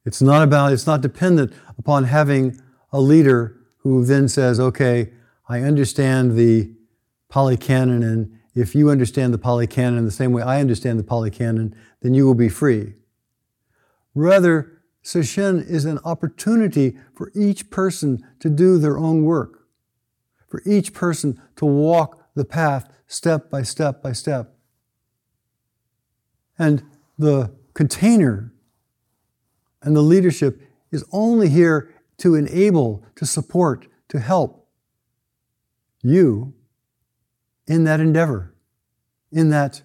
It's 0.05 0.20
not 0.20 0.42
about, 0.42 0.75
it's 0.75 0.87
not 0.87 1.01
dependent 1.01 1.55
upon 1.79 2.05
having 2.05 2.61
a 2.92 3.01
leader 3.01 3.57
who 3.79 4.05
then 4.05 4.29
says, 4.29 4.61
okay, 4.61 5.11
I 5.49 5.62
understand 5.62 6.37
the 6.37 6.70
Pali 7.31 7.57
Canon, 7.57 8.03
and 8.03 8.38
if 8.55 8.75
you 8.75 8.90
understand 8.90 9.33
the 9.33 9.38
Pali 9.38 9.66
Canon 9.66 10.05
the 10.05 10.11
same 10.11 10.33
way 10.33 10.42
I 10.42 10.61
understand 10.61 10.99
the 10.99 11.05
Pali 11.05 11.31
Canon, 11.31 11.75
then 12.03 12.12
you 12.12 12.27
will 12.27 12.35
be 12.35 12.51
free. 12.51 12.92
Rather, 14.14 14.83
Sesshin 15.03 15.66
is 15.66 15.87
an 15.87 15.99
opportunity 16.05 16.99
for 17.14 17.33
each 17.35 17.70
person 17.70 18.22
to 18.40 18.51
do 18.51 18.77
their 18.77 18.99
own 18.99 19.25
work, 19.25 19.66
for 20.46 20.61
each 20.66 20.92
person 20.92 21.40
to 21.57 21.64
walk 21.64 22.26
the 22.37 22.44
path 22.44 22.88
step 23.09 23.51
by 23.51 23.62
step 23.62 24.01
by 24.03 24.12
step. 24.12 24.55
And 26.57 26.85
the 27.18 27.53
container 27.75 28.53
and 29.83 29.96
the 29.96 30.03
leadership 30.03 30.61
is 30.92 31.05
only 31.12 31.49
here 31.49 31.92
to 32.18 32.35
enable, 32.35 33.05
to 33.16 33.27
support, 33.27 33.88
to 34.09 34.20
help 34.20 34.68
you 36.03 36.55
in 37.66 37.85
that 37.85 38.01
endeavor, 38.01 38.55
in 39.33 39.51
that 39.51 39.83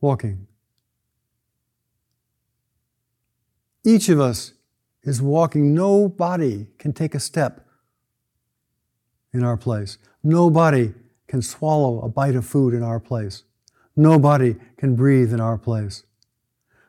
walking. 0.00 0.46
Each 3.84 4.08
of 4.08 4.20
us 4.20 4.54
is 5.02 5.22
walking. 5.22 5.74
Nobody 5.74 6.68
can 6.78 6.92
take 6.92 7.14
a 7.14 7.20
step 7.20 7.67
in 9.32 9.44
our 9.44 9.56
place. 9.56 9.98
Nobody 10.22 10.94
can 11.26 11.42
swallow 11.42 12.00
a 12.00 12.08
bite 12.08 12.34
of 12.34 12.46
food 12.46 12.74
in 12.74 12.82
our 12.82 13.00
place. 13.00 13.44
Nobody 13.94 14.56
can 14.76 14.94
breathe 14.96 15.32
in 15.32 15.40
our 15.40 15.58
place. 15.58 16.04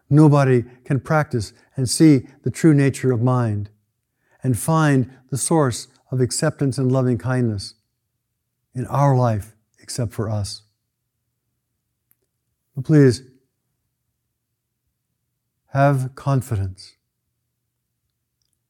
Nobody 0.09 0.63
can 0.85 0.99
practice 0.99 1.53
and 1.75 1.89
see 1.89 2.27
the 2.43 2.51
true 2.51 2.73
nature 2.73 3.11
of 3.11 3.21
mind 3.21 3.69
and 4.41 4.57
find 4.57 5.11
the 5.29 5.37
source 5.37 5.87
of 6.11 6.21
acceptance 6.21 6.77
and 6.77 6.91
loving 6.91 7.17
kindness 7.17 7.75
in 8.73 8.85
our 8.87 9.15
life 9.15 9.55
except 9.79 10.13
for 10.13 10.29
us. 10.29 10.63
But 12.75 12.85
please 12.85 13.23
have 15.73 16.15
confidence. 16.15 16.95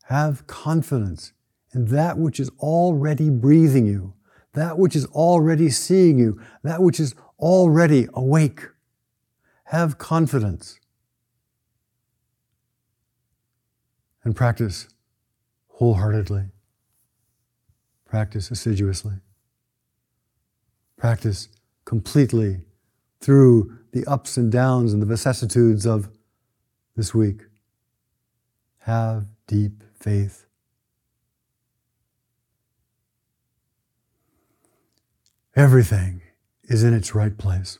Have 0.05 0.47
confidence 0.47 1.33
in 1.73 1.85
that 1.85 2.17
which 2.17 2.39
is 2.39 2.49
already 2.59 3.29
breathing 3.29 3.85
you, 3.85 4.13
that 4.53 4.77
which 4.77 4.95
is 4.95 5.05
already 5.07 5.69
seeing 5.69 6.17
you, 6.17 6.41
that 6.63 6.81
which 6.81 6.99
is 6.99 7.15
already 7.37 8.07
awake. 8.13 8.61
Have 9.65 9.97
confidence. 9.97 10.79
And 14.23 14.35
practice 14.35 14.87
wholeheartedly. 15.67 16.45
Practice 18.05 18.51
assiduously. 18.51 19.13
Practice 20.97 21.47
completely 21.85 22.61
through 23.21 23.77
the 23.91 24.05
ups 24.05 24.37
and 24.37 24.51
downs 24.51 24.91
and 24.93 25.01
the 25.01 25.05
vicissitudes 25.05 25.85
of 25.85 26.09
this 26.95 27.13
week. 27.13 27.43
Have 28.79 29.27
deep 29.47 29.83
faith. 29.93 30.48
Everything 35.59 36.21
is 36.69 36.85
in 36.85 36.93
its 36.93 37.13
right 37.13 37.37
place. 37.37 37.77